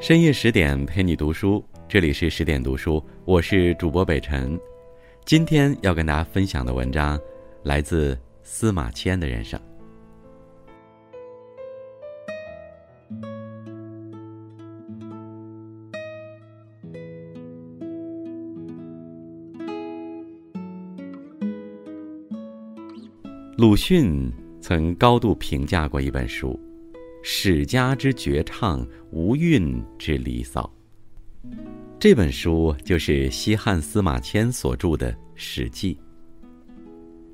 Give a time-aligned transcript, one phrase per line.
[0.00, 4.58] 深夜十点陪你读书，这里是十点读书，我是主播北辰。
[5.26, 7.20] 今天要跟大家分享的文章
[7.64, 9.60] 来自司马迁的人生。
[23.58, 26.58] 鲁迅曾高度评价过一本书。
[27.22, 30.70] 史家之绝唱，无韵之离骚。
[31.98, 35.94] 这本书就是西汉司马迁所著的《史记》。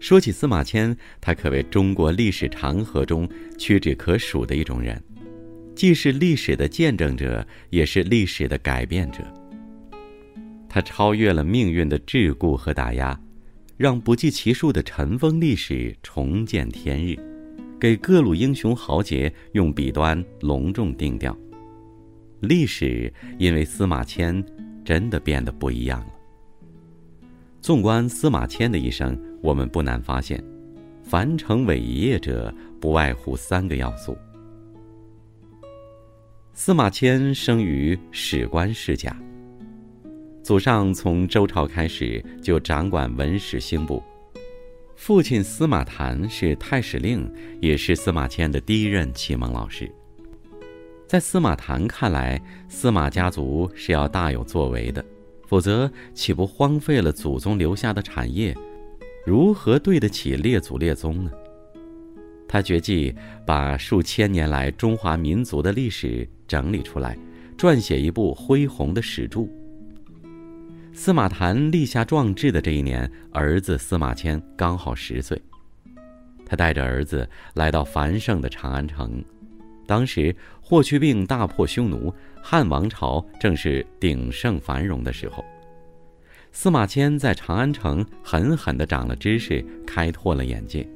[0.00, 5.00] 说起司马迁，他可谓中国历史长河中屈指可数的一种人，
[5.74, 9.22] 既是历史的见证者，也是历史的改变者。
[10.68, 13.18] 他超越了命运的桎梏和打压，
[13.76, 17.16] 让不计其数的尘封历史重见天日。
[17.78, 21.36] 给各路英雄豪杰用笔端隆重定调。
[22.40, 24.44] 历史因为司马迁，
[24.84, 26.06] 真的变得不一样了。
[27.60, 30.42] 纵观司马迁的一生，我们不难发现，
[31.02, 34.16] 凡成伟业者，不外乎三个要素。
[36.52, 39.14] 司马迁生于史官世家，
[40.42, 44.02] 祖上从周朝开始就掌管文史星部。
[44.96, 47.30] 父亲司马谈是太史令，
[47.60, 49.88] 也是司马迁的第一任启蒙老师。
[51.06, 55.04] 在司马谈看来，司马家族是要大有作为的，
[55.46, 58.56] 否则岂不荒废了祖宗留下的产业？
[59.24, 61.30] 如何对得起列祖列宗呢？
[62.48, 63.14] 他决计
[63.46, 67.16] 把数千年来中华民族的历史整理出来，
[67.56, 69.46] 撰写一部恢宏的史著。
[70.98, 75.40] 司马谈立下壮志的这一年，儿子司马迁刚好十岁。
[76.46, 79.22] 他带着儿子来到繁盛的长安城。
[79.86, 82.12] 当时霍去病大破匈奴，
[82.42, 85.44] 汉王朝正是鼎盛繁荣的时候。
[86.50, 90.88] 司马迁在长安城狠狠地长了知识，开拓了眼界。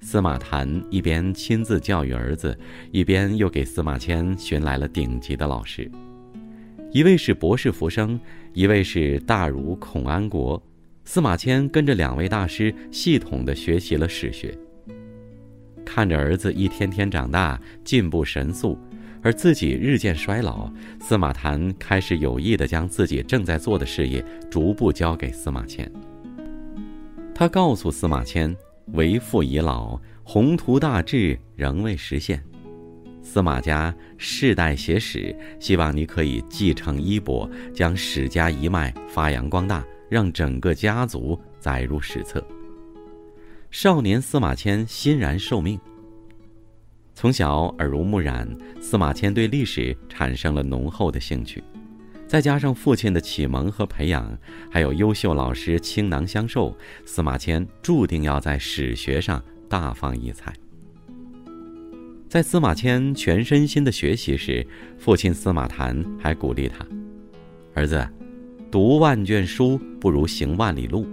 [0.00, 2.58] 司马谈一边亲自教育儿子，
[2.90, 5.88] 一边又给司马迁寻来了顶级的老师。
[6.90, 8.18] 一位是博士浮生，
[8.54, 10.60] 一位是大儒孔安国。
[11.04, 14.56] 司马迁跟着两位大师系统的学习了史学。
[15.84, 18.78] 看着儿子一天天长大，进步神速，
[19.22, 25.90] 而自己日渐衰老，司马谈开始有意的将自己正在做的事业逐步交给司马迁。
[27.34, 28.56] 他告诉司马迁
[28.94, 32.42] ：“为父已老，宏图大志仍未实现。”
[33.24, 42.46] 司马家世代写史，希望你可以继承衣钵，将史家一脉发扬光大，让整个家族载入史册。
[43.70, 45.80] 少年司马迁欣然受命。
[47.14, 48.46] 从小耳濡目染，
[48.80, 51.64] 司马迁对历史产生了浓厚的兴趣，
[52.28, 54.38] 再加上父亲的启蒙和培养，
[54.70, 60.52] 还有优秀老师倾囊相授，司马迁注定要在史学上大放异彩。
[62.34, 64.66] 在司马迁全身心的学习时，
[64.98, 66.84] 父亲司马谈还鼓励他
[67.74, 68.04] ：“儿子，
[68.72, 71.06] 读万卷书不如行万里路。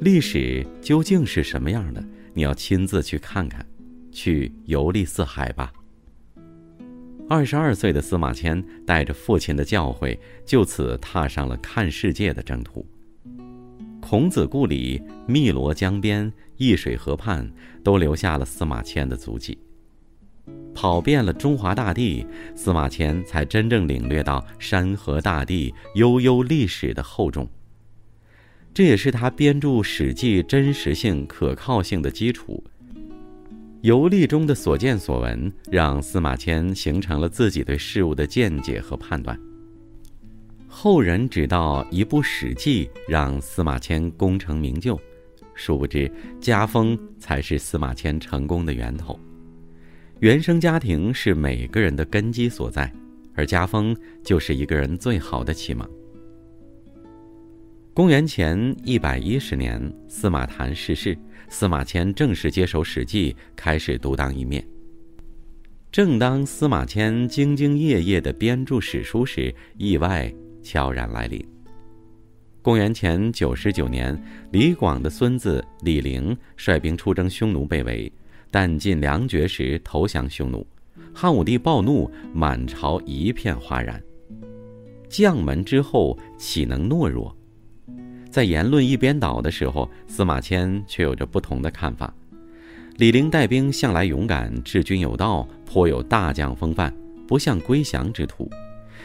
[0.00, 2.04] 历史究竟是什么样的？
[2.34, 3.64] 你要亲自去看看，
[4.12, 5.72] 去游历四海吧。”
[7.30, 12.86] 二十二岁的司马迁带着父亲的教诲，就此踏上了看世界的征途。
[14.02, 17.50] 孔子故里、汨罗江边、易水河畔，
[17.82, 19.56] 都留下了司马迁的足迹。
[20.80, 22.24] 跑遍了中华大地，
[22.54, 27.48] 司马迁才真正领略到山河大地、悠悠历史的厚重。
[28.72, 32.62] 这也是他编著《史记》真实性、可靠性的基础。
[33.80, 39.36] 游历中的所见所闻，让司马迁形成了自己对事物的见解和判断。
[40.68, 44.96] 后人直到一部《史记》，让司马迁功成名就，
[45.54, 46.08] 殊不知
[46.40, 49.18] 家风才是司马迁成功的源头。
[50.20, 52.92] 原生家庭是每个人的根基所在，
[53.34, 55.88] 而家风就是一个人最好的启蒙。
[57.94, 61.16] 公元前一百一十年，司马谈逝世，
[61.48, 64.66] 司马迁正式接手《史记》，开始独当一面。
[65.92, 70.32] 正当司马迁兢兢业业地编著史书时，意外
[70.64, 71.40] 悄然来临。
[72.60, 78.12] 公元前九十九年，李广的孙子李陵率兵出征匈奴，被围。
[78.50, 80.66] 弹尽粮绝时投降匈奴，
[81.14, 84.02] 汉武帝暴怒，满朝一片哗然。
[85.08, 87.34] 将门之后岂能懦弱？
[88.30, 92.12] 在言论一边倒的时候，司马迁却有着不同的看法。
[92.96, 96.94] 李陵带兵向来勇敢，治军有道，颇有大将风范，
[97.26, 98.50] 不像归降之徒。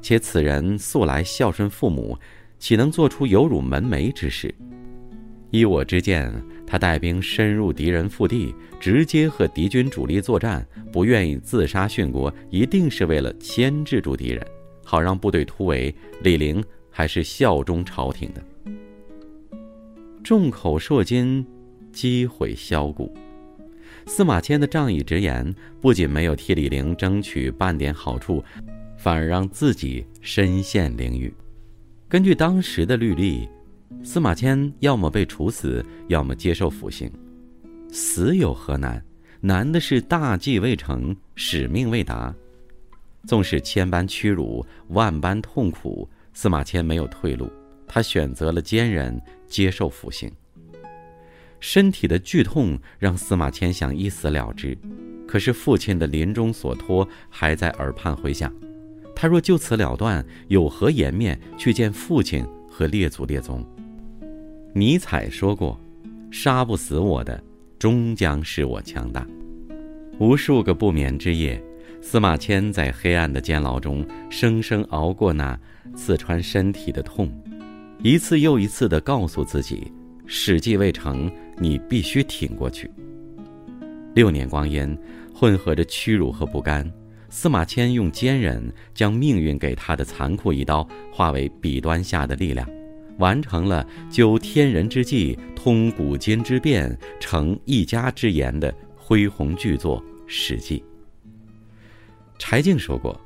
[0.00, 2.18] 且此人素来孝顺父母，
[2.58, 4.54] 岂能做出有辱门楣之事？
[5.54, 6.28] 依我之见，
[6.66, 14.44] 他带兵深入敌人腹地，直接和敌军主力作战，不愿意自杀殉国，一定是为了牵制住敌人，
[14.84, 15.94] 好让部队突围。
[16.22, 16.60] 李陵
[16.90, 18.42] 还是效忠朝廷的。
[20.24, 21.46] 众口铄金，
[21.92, 23.14] 积毁销骨。
[24.06, 28.42] 司马迁的仗义直言，不仅没有替李陵争取半点好处，
[28.96, 31.32] 反而让自己身陷囹圄。
[32.08, 33.48] 根据当时的律例。
[34.02, 37.10] 司马迁要么被处死，要么接受腐刑。
[37.90, 39.02] 死有何难？
[39.40, 42.34] 难的是大计未成，使命未达。
[43.26, 47.50] 纵使千般屈辱，万般痛苦，司马迁没有退路，
[47.86, 50.30] 他选择了坚忍，接受腐刑。
[51.60, 54.76] 身体的剧痛让司马迁想一死了之，
[55.26, 58.52] 可是父亲的临终所托还在耳畔回响。
[59.16, 63.66] 他若就此了断，有何颜面去见父亲和列祖列宗？
[64.76, 65.80] 尼采说过
[66.32, 67.40] ：“杀不死我的，
[67.78, 69.24] 终将使我强大。”
[70.18, 71.62] 无数个不眠之夜，
[72.02, 75.56] 司马迁在黑暗的监牢中生生熬过那
[75.94, 77.30] 刺穿身体的痛，
[78.02, 79.92] 一次又一次地告诉自己
[80.26, 82.90] ：“史记未成，你必须挺过去。”
[84.12, 84.98] 六年光阴，
[85.32, 86.92] 混合着屈辱和不甘，
[87.28, 88.60] 司马迁用坚韧
[88.92, 92.68] 将命运给他的残酷一刀化为笔端下的力量。
[93.18, 100.78] 完成了究天人之际、通古今之变、成一家之言的恢宏巨作《史记》。
[102.38, 103.18] 柴静说过：“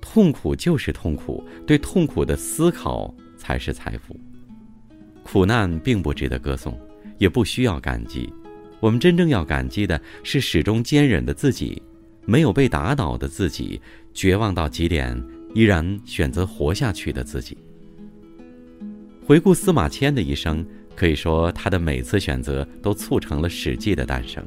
[0.00, 4.18] 痛苦就是痛苦，对痛苦的思考才是财富。
[5.22, 6.78] 苦难并不值得歌颂，
[7.18, 8.32] 也不需要感激。
[8.80, 11.82] 我们真正要感激的是始终坚忍的自己，
[12.24, 13.78] 没有被打倒的自己，
[14.14, 15.22] 绝望到极点
[15.54, 17.58] 依然选择活下去的自己。”
[19.28, 20.66] 回顾司马迁的一生，
[20.96, 24.42] 可以说他的每次选择都促成了《史记》的诞生。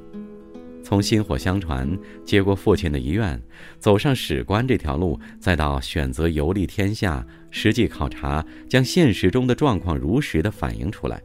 [0.83, 1.87] 从薪火相传，
[2.25, 3.39] 接过父亲的遗愿，
[3.77, 11.21] 走上史官这条路，再到选择游历天下，实际考察，将现实中的状况如实的反映出来，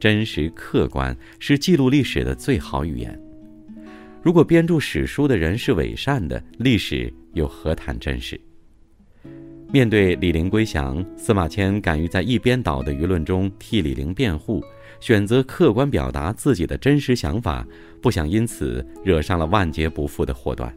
[0.00, 3.16] 真实客观是记录历史的最好语言。
[4.24, 8.40] 如果编著史书的人是伪善的，历史又何谈真实？
[9.72, 14.62] 面对李陵归降，司马迁敢于在一边倒的舆论中替李陵辩护，
[15.00, 17.66] 选择客观表达自己的真实想法，
[18.02, 20.70] 不想因此惹上了万劫不复的祸端。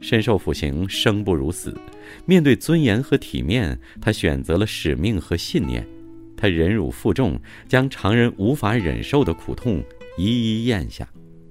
[0.00, 1.78] 身受腐刑，生不如死。
[2.24, 5.86] 面对尊严和体面，他选择了使命和信念。
[6.38, 7.38] 他忍辱负重，
[7.68, 9.84] 将常人无法忍受的苦痛
[10.16, 11.06] 一一咽下，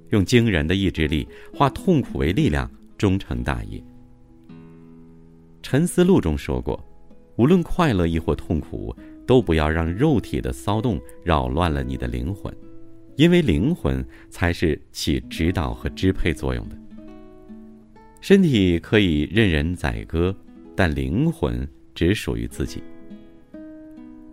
[0.10, 2.68] 用惊人的意志力化痛苦为力量，
[2.98, 3.78] 终成大业。
[5.70, 6.84] 《沉思录》中说过
[7.38, 8.92] ：“无论快乐亦或痛苦，
[9.28, 12.52] 都不要让肉体的骚动扰乱了你的灵魂，
[13.18, 16.76] 因为灵魂才是起指导和支配作用的。
[18.20, 20.36] 身体可以任人宰割，
[20.76, 22.82] 但灵魂只属于自己。”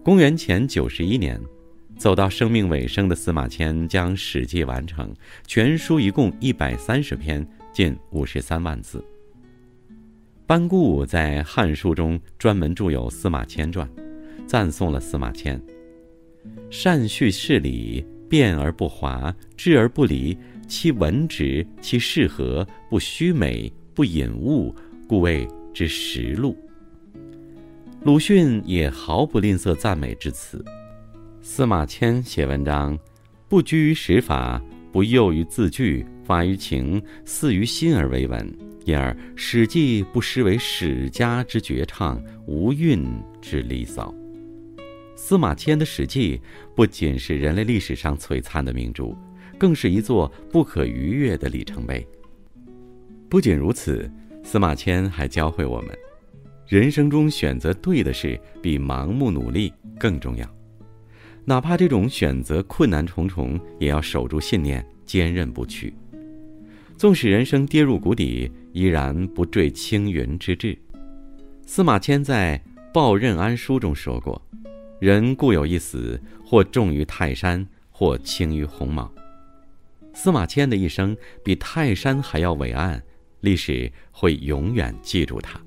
[0.03, 1.39] 公元前九十一年，
[1.99, 5.15] 走到生命尾声的司马迁将《史记》完成，
[5.47, 9.05] 全书一共一百三十篇，近五十三万字。
[10.47, 13.85] 班固在《汉书》中专门著有《司马迁传》，
[14.47, 15.61] 赞颂了司马迁：
[16.71, 20.39] 善叙事理，辩而不华，质而不离，
[20.69, 24.73] 其文直，其事和，不虚美，不隐物，
[25.09, 26.57] 故谓之实录。
[28.03, 30.65] 鲁迅也毫不吝啬赞美之词。
[31.43, 32.97] 司马迁写文章，
[33.49, 34.63] 不拘于史法，
[34.97, 38.51] 不囿于字句，发于情，似于心而为文。
[38.87, 43.05] 因而，《史记》不失为史家之绝唱，无韵
[43.43, 44.15] 之离骚。
[45.15, 46.39] 司马迁的《史记》
[46.75, 49.15] 不仅是人类历史上璀璨的明珠，
[49.59, 52.03] 更是一座不可逾越的里程碑。
[53.29, 54.11] 不仅如此，
[54.43, 55.91] 司马迁还教会我们，
[56.67, 60.56] 人生中选择对的事，比盲目努力更重要。
[61.49, 65.95] 哪怕这种选择困难重重，也要守住信念，坚韧不屈。
[66.99, 70.77] 纵使人生跌入谷底，依然不坠青云之志。
[71.65, 72.61] 司马迁在
[72.93, 74.43] 《报任安书》中说过
[74.99, 79.09] ：“人固有一死，或重于泰山，或轻于鸿毛。”
[80.13, 83.01] 司马迁的一生比泰山还要伟岸，
[83.41, 85.61] 历史会永远记住他。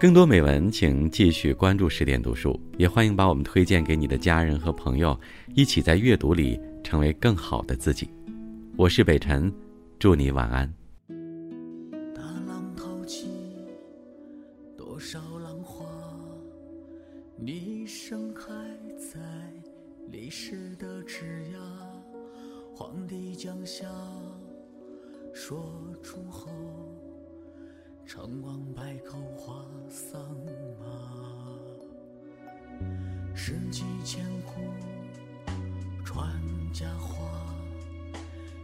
[0.00, 2.58] 更多美文请继续关注十点读书。
[2.78, 5.14] 也欢迎把我们推荐给你的家人和朋友
[5.54, 8.08] 一起在阅读里成为更好的自己。
[8.78, 9.52] 我是北辰
[9.98, 10.66] 祝你晚安。
[12.14, 13.28] 大浪淘尽
[14.74, 15.84] 多少浪花
[17.36, 18.50] 你盛开
[18.96, 19.20] 在
[20.10, 21.60] 历史的枝桠
[22.74, 23.86] 黄帝将相
[25.34, 25.62] 说
[26.02, 26.50] 出后
[28.12, 30.20] 成王败寇话桑
[30.80, 30.84] 麻。
[33.36, 34.60] 世纪千古
[36.04, 36.28] 传
[36.72, 37.54] 佳话，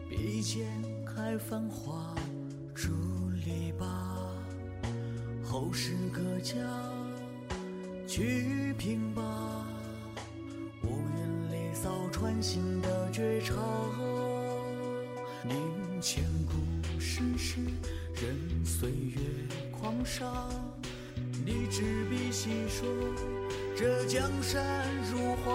[0.09, 0.67] 笔尖
[1.05, 2.13] 开繁华
[2.75, 2.91] 伫
[3.45, 3.87] 篱笆，
[5.45, 6.57] 后世各家。
[8.05, 9.65] 去平吧，
[10.83, 13.57] 乌云里扫穿心的绝唱，
[15.45, 17.61] 凝千古世事，
[18.21, 19.21] 任岁月
[19.71, 20.49] 狂沙。
[21.45, 22.89] 你执笔细说
[23.77, 25.53] 这江山如画，